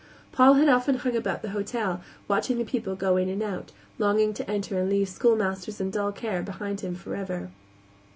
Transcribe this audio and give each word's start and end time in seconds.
Paul 0.31 0.55
had 0.55 0.67
often 0.67 0.95
hung 0.95 1.15
about 1.15 1.43
the 1.43 1.51
hotel, 1.51 2.01
watching 2.27 2.57
the 2.57 2.65
people 2.65 2.95
go 2.95 3.17
in 3.17 3.29
and 3.29 3.43
out, 3.43 3.71
longing 3.99 4.33
to 4.33 4.49
enter 4.49 4.79
and 4.79 4.89
leave 4.89 5.07
schoolmasters 5.09 5.79
and 5.79 5.93
dull 5.93 6.11
care 6.11 6.41
behind 6.41 6.81
him 6.81 6.95
forever. 6.95 7.51